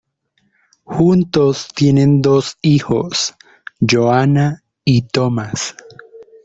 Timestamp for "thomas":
5.03-5.75